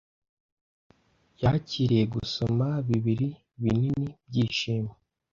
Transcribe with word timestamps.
yakiriye 1.41 2.03
gusomana 2.13 2.77
bibiri 2.87 3.27
binini 3.61 4.07
byishimo 4.27 4.91